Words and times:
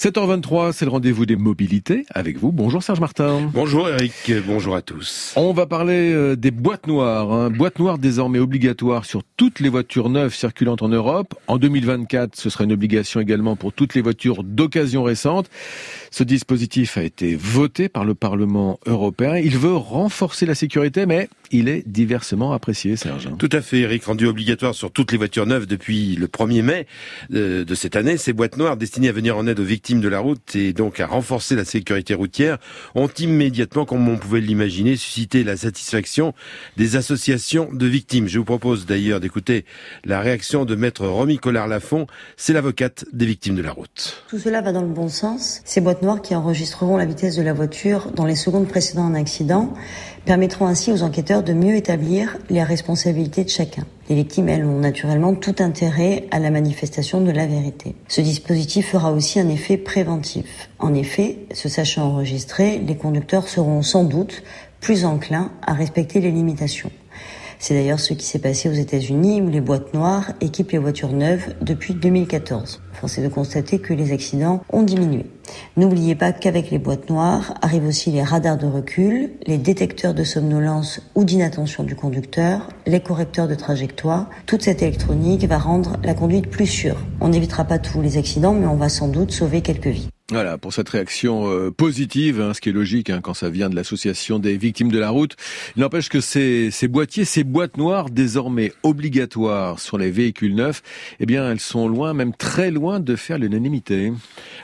7h23, 0.00 0.70
c'est 0.70 0.84
le 0.84 0.92
rendez-vous 0.92 1.26
des 1.26 1.34
mobilités 1.34 2.06
avec 2.14 2.38
vous. 2.38 2.52
Bonjour 2.52 2.84
Serge 2.84 3.00
Martin. 3.00 3.50
Bonjour 3.52 3.88
Eric, 3.88 4.32
bonjour 4.46 4.76
à 4.76 4.80
tous. 4.80 5.32
On 5.34 5.52
va 5.52 5.66
parler 5.66 6.12
euh, 6.12 6.36
des 6.36 6.52
boîtes 6.52 6.86
noires. 6.86 7.32
Hein. 7.32 7.50
Boîtes 7.50 7.80
noires 7.80 7.98
désormais 7.98 8.38
obligatoires 8.38 9.04
sur 9.04 9.24
toutes 9.36 9.58
les 9.58 9.68
voitures 9.68 10.08
neuves 10.08 10.32
circulant 10.32 10.76
en 10.80 10.88
Europe. 10.88 11.34
En 11.48 11.58
2024, 11.58 12.36
ce 12.36 12.48
sera 12.48 12.62
une 12.62 12.70
obligation 12.70 13.18
également 13.18 13.56
pour 13.56 13.72
toutes 13.72 13.96
les 13.96 14.00
voitures 14.00 14.44
d'occasion 14.44 15.02
récentes. 15.02 15.50
Ce 16.12 16.22
dispositif 16.22 16.96
a 16.96 17.02
été 17.02 17.34
voté 17.34 17.88
par 17.88 18.04
le 18.04 18.14
Parlement 18.14 18.78
européen. 18.86 19.36
Il 19.36 19.58
veut 19.58 19.74
renforcer 19.74 20.46
la 20.46 20.54
sécurité, 20.54 21.06
mais 21.06 21.28
il 21.50 21.68
est 21.68 21.82
diversement 21.86 22.52
apprécié, 22.52 22.96
Serge. 22.96 23.28
Tout 23.38 23.48
à 23.52 23.60
fait, 23.60 23.80
Eric. 23.80 24.04
Rendu 24.04 24.26
obligatoire 24.26 24.74
sur 24.74 24.90
toutes 24.90 25.12
les 25.12 25.18
voitures 25.18 25.46
neuves 25.46 25.66
depuis 25.66 26.16
le 26.16 26.26
1er 26.26 26.62
mai 26.62 26.86
euh, 27.32 27.64
de 27.64 27.74
cette 27.74 27.96
année, 27.96 28.16
ces 28.16 28.32
boîtes 28.32 28.56
noires 28.56 28.76
destinées 28.76 29.08
à 29.08 29.12
venir 29.12 29.36
en 29.36 29.46
aide 29.46 29.60
aux 29.60 29.64
victimes 29.64 30.00
de 30.00 30.08
la 30.08 30.20
route 30.20 30.54
et 30.56 30.72
donc 30.72 31.00
à 31.00 31.06
renforcer 31.06 31.56
la 31.56 31.64
sécurité 31.64 32.14
routière 32.14 32.58
ont 32.94 33.08
immédiatement, 33.18 33.84
comme 33.84 34.08
on 34.08 34.16
pouvait 34.16 34.40
l'imaginer, 34.40 34.96
suscité 34.96 35.44
la 35.44 35.56
satisfaction 35.56 36.34
des 36.76 36.96
associations 36.96 37.68
de 37.72 37.86
victimes. 37.86 38.28
Je 38.28 38.38
vous 38.38 38.44
propose 38.44 38.86
d'ailleurs 38.86 39.20
d'écouter 39.20 39.64
la 40.04 40.20
réaction 40.20 40.64
de 40.64 40.74
maître 40.74 41.06
Romy 41.06 41.38
Collard-Lafont, 41.38 42.06
c'est 42.36 42.52
l'avocate 42.52 43.04
des 43.12 43.26
victimes 43.26 43.56
de 43.56 43.62
la 43.62 43.72
route. 43.72 44.24
Tout 44.28 44.38
cela 44.38 44.60
va 44.60 44.72
dans 44.72 44.82
le 44.82 44.88
bon 44.88 45.08
sens. 45.08 45.60
Ces 45.64 45.80
boîtes 45.80 46.02
noires 46.02 46.22
qui 46.22 46.34
enregistreront 46.34 46.96
la 46.96 47.06
vitesse 47.06 47.36
de 47.36 47.42
la 47.42 47.52
voiture 47.52 48.12
dans 48.12 48.24
les 48.24 48.36
secondes 48.36 48.68
précédant 48.68 49.04
un 49.04 49.14
accident 49.14 49.74
permettront 50.24 50.66
ainsi 50.66 50.92
aux 50.92 51.02
enquêteurs 51.02 51.37
de 51.42 51.52
mieux 51.52 51.76
établir 51.76 52.36
les 52.50 52.62
responsabilités 52.62 53.44
de 53.44 53.48
chacun. 53.48 53.84
Les 54.08 54.14
victimes, 54.14 54.48
elles, 54.48 54.64
ont 54.64 54.78
naturellement 54.78 55.34
tout 55.34 55.56
intérêt 55.58 56.24
à 56.30 56.38
la 56.38 56.50
manifestation 56.50 57.20
de 57.20 57.30
la 57.30 57.46
vérité. 57.46 57.94
Ce 58.08 58.20
dispositif 58.20 58.90
fera 58.90 59.12
aussi 59.12 59.38
un 59.38 59.48
effet 59.48 59.76
préventif. 59.76 60.70
En 60.78 60.94
effet, 60.94 61.38
se 61.52 61.68
sachant 61.68 62.04
enregistrés, 62.04 62.78
les 62.78 62.96
conducteurs 62.96 63.48
seront 63.48 63.82
sans 63.82 64.04
doute 64.04 64.42
plus 64.80 65.04
enclins 65.04 65.50
à 65.66 65.74
respecter 65.74 66.20
les 66.20 66.30
limitations. 66.30 66.90
C'est 67.60 67.74
d'ailleurs 67.74 67.98
ce 67.98 68.14
qui 68.14 68.24
s'est 68.24 68.38
passé 68.38 68.68
aux 68.68 68.72
États-Unis 68.72 69.42
où 69.42 69.48
les 69.48 69.60
boîtes 69.60 69.92
noires 69.92 70.32
équipent 70.40 70.70
les 70.70 70.78
voitures 70.78 71.12
neuves 71.12 71.54
depuis 71.60 71.92
2014. 71.92 72.80
Force 72.92 73.18
est 73.18 73.22
de 73.22 73.28
constater 73.28 73.80
que 73.80 73.92
les 73.92 74.12
accidents 74.12 74.62
ont 74.70 74.82
diminué. 74.82 75.26
N'oubliez 75.76 76.14
pas 76.14 76.32
qu'avec 76.32 76.70
les 76.70 76.78
boîtes 76.78 77.10
noires 77.10 77.54
arrivent 77.60 77.86
aussi 77.86 78.12
les 78.12 78.22
radars 78.22 78.58
de 78.58 78.66
recul, 78.66 79.32
les 79.46 79.58
détecteurs 79.58 80.14
de 80.14 80.22
somnolence 80.22 81.00
ou 81.16 81.24
d'inattention 81.24 81.82
du 81.82 81.96
conducteur, 81.96 82.68
les 82.86 83.00
correcteurs 83.00 83.48
de 83.48 83.56
trajectoire. 83.56 84.30
Toute 84.46 84.62
cette 84.62 84.82
électronique 84.82 85.44
va 85.44 85.58
rendre 85.58 85.96
la 86.04 86.14
conduite 86.14 86.48
plus 86.48 86.66
sûre. 86.66 87.04
On 87.20 87.28
n'évitera 87.28 87.64
pas 87.64 87.78
tous 87.78 88.00
les 88.00 88.18
accidents, 88.18 88.54
mais 88.54 88.66
on 88.66 88.76
va 88.76 88.88
sans 88.88 89.08
doute 89.08 89.32
sauver 89.32 89.62
quelques 89.62 89.88
vies. 89.88 90.10
Voilà, 90.30 90.58
pour 90.58 90.74
cette 90.74 90.90
réaction 90.90 91.50
euh, 91.50 91.70
positive, 91.70 92.42
hein, 92.42 92.52
ce 92.52 92.60
qui 92.60 92.68
est 92.68 92.72
logique 92.72 93.08
hein, 93.08 93.20
quand 93.22 93.32
ça 93.32 93.48
vient 93.48 93.70
de 93.70 93.74
l'association 93.74 94.38
des 94.38 94.58
victimes 94.58 94.92
de 94.92 94.98
la 94.98 95.08
route. 95.08 95.36
Il 95.74 95.80
n'empêche 95.80 96.10
que 96.10 96.20
ces, 96.20 96.70
ces 96.70 96.86
boîtiers, 96.86 97.24
ces 97.24 97.44
boîtes 97.44 97.78
noires, 97.78 98.10
désormais 98.10 98.74
obligatoires 98.82 99.80
sur 99.80 99.96
les 99.96 100.10
véhicules 100.10 100.54
neufs, 100.54 100.82
eh 101.18 101.24
bien, 101.24 101.50
elles 101.50 101.60
sont 101.60 101.88
loin, 101.88 102.12
même 102.12 102.34
très 102.34 102.70
loin 102.70 103.00
de 103.00 103.16
faire 103.16 103.38
l'unanimité. 103.38 104.12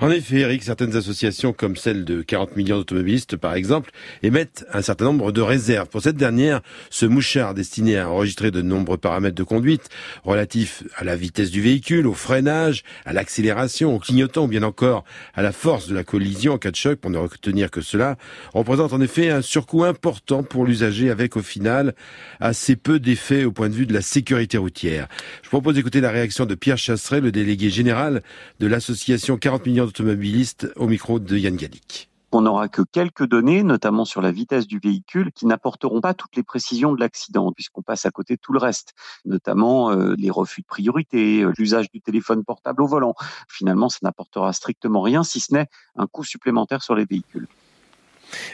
En 0.00 0.10
effet, 0.10 0.38
Eric, 0.38 0.62
certaines 0.62 0.96
associations, 0.96 1.52
comme 1.52 1.76
celle 1.76 2.06
de 2.06 2.22
40 2.22 2.56
millions 2.56 2.78
d'automobilistes, 2.78 3.36
par 3.36 3.52
exemple, 3.52 3.90
émettent 4.22 4.64
un 4.72 4.80
certain 4.80 5.04
nombre 5.04 5.30
de 5.30 5.42
réserves. 5.42 5.88
Pour 5.88 6.00
cette 6.00 6.16
dernière, 6.16 6.62
ce 6.88 7.04
mouchard 7.04 7.52
destiné 7.52 7.98
à 7.98 8.08
enregistrer 8.08 8.50
de 8.50 8.62
nombreux 8.62 8.96
paramètres 8.96 9.36
de 9.36 9.42
conduite 9.42 9.90
relatifs 10.24 10.84
à 10.96 11.04
la 11.04 11.16
vitesse 11.16 11.50
du 11.50 11.60
véhicule, 11.60 12.06
au 12.06 12.14
freinage, 12.14 12.82
à 13.04 13.12
l'accélération, 13.12 13.94
au 13.94 13.98
clignotant 13.98 14.44
ou 14.44 14.48
bien 14.48 14.62
encore 14.62 15.04
à 15.34 15.42
la 15.42 15.49
la 15.50 15.54
force 15.54 15.88
de 15.88 15.96
la 15.96 16.04
collision 16.04 16.52
en 16.52 16.58
cas 16.58 16.70
de 16.70 16.76
choc, 16.76 17.00
pour 17.00 17.10
ne 17.10 17.18
retenir 17.18 17.72
que 17.72 17.80
cela, 17.80 18.16
représente 18.54 18.92
en 18.92 19.00
effet 19.00 19.30
un 19.30 19.42
surcoût 19.42 19.82
important 19.82 20.44
pour 20.44 20.64
l'usager 20.64 21.10
avec 21.10 21.36
au 21.36 21.42
final 21.42 21.92
assez 22.38 22.76
peu 22.76 23.00
d'effets 23.00 23.42
au 23.42 23.50
point 23.50 23.68
de 23.68 23.74
vue 23.74 23.84
de 23.84 23.92
la 23.92 24.00
sécurité 24.00 24.58
routière. 24.58 25.08
Je 25.42 25.48
propose 25.48 25.74
d'écouter 25.74 26.00
la 26.00 26.12
réaction 26.12 26.46
de 26.46 26.54
Pierre 26.54 26.78
Chasseret, 26.78 27.20
le 27.20 27.32
délégué 27.32 27.68
général 27.68 28.22
de 28.60 28.68
l'association 28.68 29.38
40 29.38 29.66
millions 29.66 29.86
d'automobilistes 29.86 30.68
au 30.76 30.86
micro 30.86 31.18
de 31.18 31.36
Yann 31.36 31.56
Gallic 31.56 32.09
on 32.32 32.42
n'aura 32.42 32.68
que 32.68 32.82
quelques 32.82 33.26
données, 33.26 33.62
notamment 33.62 34.04
sur 34.04 34.22
la 34.22 34.30
vitesse 34.30 34.66
du 34.66 34.78
véhicule, 34.78 35.32
qui 35.32 35.46
n'apporteront 35.46 36.00
pas 36.00 36.14
toutes 36.14 36.36
les 36.36 36.42
précisions 36.42 36.92
de 36.92 37.00
l'accident, 37.00 37.52
puisqu'on 37.52 37.82
passe 37.82 38.06
à 38.06 38.10
côté 38.10 38.36
de 38.36 38.40
tout 38.40 38.52
le 38.52 38.58
reste, 38.58 38.94
notamment 39.24 39.90
euh, 39.90 40.14
les 40.16 40.30
refus 40.30 40.62
de 40.62 40.66
priorité, 40.66 41.42
euh, 41.42 41.52
l'usage 41.58 41.90
du 41.90 42.00
téléphone 42.00 42.44
portable 42.44 42.82
au 42.82 42.86
volant. 42.86 43.14
Finalement, 43.48 43.88
ça 43.88 43.98
n'apportera 44.02 44.52
strictement 44.52 45.02
rien, 45.02 45.24
si 45.24 45.40
ce 45.40 45.54
n'est 45.54 45.66
un 45.96 46.06
coût 46.06 46.24
supplémentaire 46.24 46.82
sur 46.82 46.94
les 46.94 47.04
véhicules. 47.04 47.48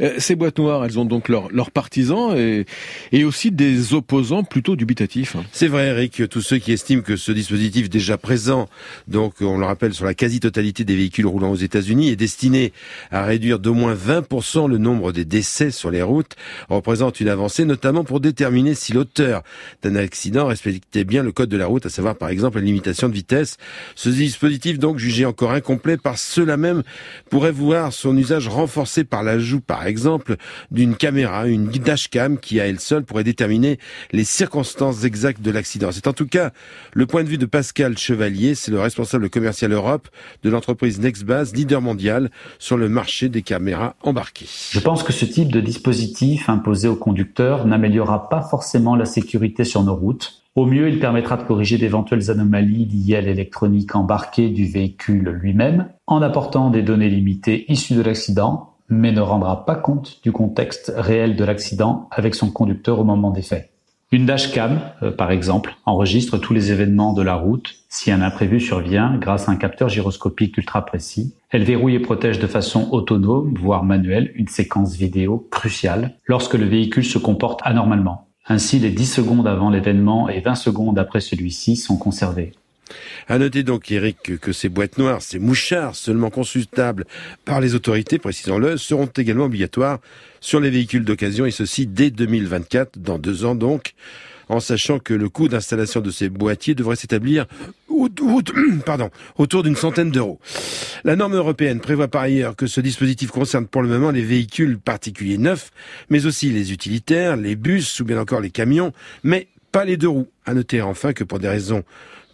Euh, 0.00 0.14
ces 0.18 0.34
boîtes 0.34 0.58
noires, 0.58 0.84
elles 0.84 0.98
ont 0.98 1.04
donc 1.04 1.28
leurs 1.28 1.70
partisans 1.70 2.36
et, 2.36 2.66
et, 3.12 3.24
aussi 3.24 3.50
des 3.50 3.94
opposants 3.94 4.44
plutôt 4.44 4.76
dubitatifs. 4.76 5.36
Hein. 5.36 5.44
C'est 5.52 5.68
vrai, 5.68 5.88
Eric. 5.88 6.28
Tous 6.28 6.40
ceux 6.40 6.58
qui 6.58 6.72
estiment 6.72 7.02
que 7.02 7.16
ce 7.16 7.32
dispositif 7.32 7.90
déjà 7.90 8.18
présent, 8.18 8.68
donc 9.08 9.34
on 9.40 9.58
le 9.58 9.64
rappelle 9.64 9.94
sur 9.94 10.04
la 10.04 10.14
quasi-totalité 10.14 10.84
des 10.84 10.96
véhicules 10.96 11.26
roulant 11.26 11.50
aux 11.50 11.56
États-Unis, 11.56 12.10
est 12.10 12.16
destiné 12.16 12.72
à 13.10 13.24
réduire 13.24 13.58
d'au 13.58 13.74
moins 13.74 13.94
20% 13.94 14.68
le 14.68 14.78
nombre 14.78 15.12
des 15.12 15.24
décès 15.24 15.70
sur 15.70 15.90
les 15.90 16.02
routes, 16.02 16.36
représente 16.68 17.20
une 17.20 17.28
avancée, 17.28 17.64
notamment 17.64 18.04
pour 18.04 18.20
déterminer 18.20 18.74
si 18.74 18.92
l'auteur 18.92 19.42
d'un 19.82 19.96
accident 19.96 20.46
respectait 20.46 21.04
bien 21.04 21.22
le 21.22 21.32
code 21.32 21.48
de 21.48 21.56
la 21.56 21.66
route, 21.66 21.86
à 21.86 21.90
savoir 21.90 22.16
par 22.16 22.28
exemple 22.28 22.58
la 22.58 22.64
limitation 22.64 23.08
de 23.08 23.14
vitesse. 23.14 23.56
Ce 23.94 24.08
dispositif, 24.08 24.78
donc 24.78 24.98
jugé 24.98 25.24
encore 25.24 25.52
incomplet 25.52 25.96
par 25.96 26.18
ceux-là 26.18 26.56
même, 26.56 26.82
pourrait 27.30 27.52
voir 27.52 27.92
son 27.92 28.16
usage 28.16 28.48
renforcé 28.48 29.04
par 29.04 29.22
l'ajout 29.22 29.60
par 29.60 29.81
exemple 29.86 30.36
d'une 30.70 30.96
caméra, 30.96 31.46
une 31.46 31.68
dashcam 31.68 32.38
qui 32.38 32.60
à 32.60 32.66
elle 32.66 32.80
seule 32.80 33.04
pourrait 33.04 33.24
déterminer 33.24 33.78
les 34.12 34.24
circonstances 34.24 35.04
exactes 35.04 35.42
de 35.42 35.50
l'accident. 35.50 35.90
C'est 35.92 36.06
en 36.06 36.12
tout 36.12 36.26
cas 36.26 36.50
le 36.92 37.06
point 37.06 37.24
de 37.24 37.28
vue 37.28 37.38
de 37.38 37.46
Pascal 37.46 37.98
Chevalier, 37.98 38.54
c'est 38.54 38.70
le 38.70 38.80
responsable 38.80 39.30
commercial 39.30 39.72
Europe 39.72 40.08
de 40.42 40.50
l'entreprise 40.50 41.00
Nextbase, 41.00 41.54
leader 41.54 41.80
mondial 41.80 42.30
sur 42.58 42.76
le 42.76 42.88
marché 42.88 43.28
des 43.28 43.42
caméras 43.42 43.96
embarquées. 44.02 44.48
Je 44.70 44.80
pense 44.80 45.02
que 45.02 45.12
ce 45.12 45.24
type 45.24 45.52
de 45.52 45.60
dispositif 45.60 46.48
imposé 46.48 46.88
aux 46.88 46.96
conducteurs 46.96 47.66
n'améliorera 47.66 48.28
pas 48.28 48.42
forcément 48.42 48.96
la 48.96 49.04
sécurité 49.04 49.64
sur 49.64 49.82
nos 49.82 49.94
routes. 49.94 50.42
Au 50.54 50.66
mieux, 50.66 50.88
il 50.88 51.00
permettra 51.00 51.38
de 51.38 51.44
corriger 51.44 51.78
d'éventuelles 51.78 52.30
anomalies 52.30 52.84
liées 52.84 53.16
à 53.16 53.20
l'électronique 53.22 53.96
embarquée 53.96 54.50
du 54.50 54.66
véhicule 54.66 55.30
lui-même, 55.30 55.88
en 56.06 56.20
apportant 56.20 56.68
des 56.68 56.82
données 56.82 57.08
limitées 57.08 57.64
issues 57.72 57.94
de 57.94 58.02
l'accident, 58.02 58.71
mais 58.92 59.12
ne 59.12 59.20
rendra 59.20 59.64
pas 59.64 59.74
compte 59.74 60.20
du 60.22 60.32
contexte 60.32 60.92
réel 60.94 61.34
de 61.34 61.44
l'accident 61.44 62.08
avec 62.10 62.34
son 62.34 62.50
conducteur 62.50 63.00
au 63.00 63.04
moment 63.04 63.30
des 63.30 63.42
faits. 63.42 63.70
Une 64.12 64.26
dashcam, 64.26 64.80
euh, 65.02 65.10
par 65.10 65.30
exemple, 65.30 65.74
enregistre 65.86 66.36
tous 66.36 66.52
les 66.52 66.70
événements 66.70 67.14
de 67.14 67.22
la 67.22 67.34
route. 67.34 67.76
Si 67.88 68.12
un 68.12 68.20
imprévu 68.20 68.60
survient 68.60 69.16
grâce 69.16 69.48
à 69.48 69.52
un 69.52 69.56
capteur 69.56 69.88
gyroscopique 69.88 70.58
ultra 70.58 70.84
précis, 70.84 71.34
elle 71.48 71.64
verrouille 71.64 71.94
et 71.94 72.00
protège 72.00 72.38
de 72.38 72.46
façon 72.46 72.90
autonome, 72.92 73.54
voire 73.58 73.84
manuelle, 73.84 74.30
une 74.34 74.48
séquence 74.48 74.94
vidéo 74.96 75.48
cruciale 75.50 76.12
lorsque 76.26 76.54
le 76.54 76.66
véhicule 76.66 77.04
se 77.04 77.16
comporte 77.16 77.60
anormalement. 77.64 78.28
Ainsi, 78.46 78.78
les 78.78 78.90
10 78.90 79.06
secondes 79.06 79.46
avant 79.46 79.70
l'événement 79.70 80.28
et 80.28 80.40
20 80.40 80.56
secondes 80.56 80.98
après 80.98 81.20
celui-ci 81.20 81.76
sont 81.76 81.96
conservées. 81.96 82.52
À 83.28 83.38
noter 83.38 83.62
donc, 83.62 83.90
Eric, 83.90 84.38
que 84.40 84.52
ces 84.52 84.68
boîtes 84.68 84.98
noires, 84.98 85.22
ces 85.22 85.38
mouchards 85.38 85.94
seulement 85.94 86.30
consultables 86.30 87.04
par 87.44 87.60
les 87.60 87.74
autorités, 87.74 88.18
précisons-le, 88.18 88.76
seront 88.76 89.06
également 89.06 89.44
obligatoires 89.44 90.00
sur 90.40 90.60
les 90.60 90.70
véhicules 90.70 91.04
d'occasion 91.04 91.46
et 91.46 91.50
ceci 91.50 91.86
dès 91.86 92.10
2024, 92.10 92.98
dans 92.98 93.18
deux 93.18 93.44
ans 93.44 93.54
donc, 93.54 93.94
en 94.48 94.60
sachant 94.60 94.98
que 94.98 95.14
le 95.14 95.28
coût 95.28 95.48
d'installation 95.48 96.00
de 96.00 96.10
ces 96.10 96.28
boîtiers 96.28 96.74
devrait 96.74 96.96
s'établir 96.96 97.46
autour 99.36 99.62
d'une 99.62 99.76
centaine 99.76 100.10
d'euros. 100.10 100.40
La 101.04 101.16
norme 101.16 101.34
européenne 101.34 101.80
prévoit 101.80 102.08
par 102.08 102.22
ailleurs 102.22 102.56
que 102.56 102.66
ce 102.66 102.80
dispositif 102.80 103.30
concerne 103.30 103.66
pour 103.66 103.82
le 103.82 103.88
moment 103.88 104.10
les 104.10 104.22
véhicules 104.22 104.78
particuliers 104.78 105.38
neufs, 105.38 105.70
mais 106.10 106.26
aussi 106.26 106.50
les 106.50 106.72
utilitaires, 106.72 107.36
les 107.36 107.56
bus 107.56 108.00
ou 108.00 108.04
bien 108.04 108.18
encore 108.18 108.40
les 108.40 108.50
camions, 108.50 108.92
mais 109.22 109.48
pas 109.72 109.84
les 109.84 109.96
deux 109.96 110.08
roues. 110.08 110.28
À 110.44 110.54
noter 110.54 110.82
enfin 110.82 111.12
que 111.12 111.24
pour 111.24 111.38
des 111.38 111.48
raisons 111.48 111.84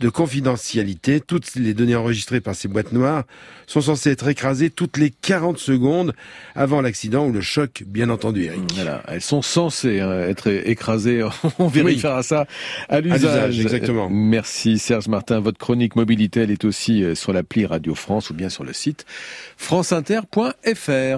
de 0.00 0.08
confidentialité, 0.08 1.20
toutes 1.20 1.54
les 1.56 1.74
données 1.74 1.96
enregistrées 1.96 2.40
par 2.40 2.54
ces 2.54 2.68
boîtes 2.68 2.92
noires 2.92 3.24
sont 3.66 3.80
censées 3.80 4.10
être 4.10 4.28
écrasées 4.28 4.70
toutes 4.70 4.96
les 4.96 5.10
40 5.10 5.58
secondes 5.58 6.14
avant 6.54 6.80
l'accident 6.80 7.26
ou 7.26 7.32
le 7.32 7.40
choc, 7.40 7.82
bien 7.86 8.08
entendu, 8.08 8.44
Eric. 8.44 8.60
Voilà, 8.74 9.02
elles 9.08 9.20
sont 9.20 9.42
censées 9.42 10.00
hein, 10.00 10.20
être 10.20 10.48
écrasées. 10.48 11.26
On 11.58 11.66
vérifiera 11.66 12.22
ça 12.22 12.46
à 12.88 13.00
l'usage. 13.00 13.60
Exactement. 13.60 14.08
Merci 14.08 14.78
Serge 14.78 15.08
Martin. 15.08 15.40
Votre 15.40 15.58
chronique 15.58 15.96
mobilité, 15.96 16.40
elle 16.40 16.50
est 16.50 16.64
aussi 16.64 17.02
euh, 17.02 17.14
sur 17.14 17.32
l'appli 17.32 17.66
Radio 17.66 17.94
France 17.94 18.30
ou 18.30 18.34
bien 18.34 18.48
sur 18.48 18.64
le 18.64 18.72
site 18.72 19.04
franceinter.fr. 19.56 20.52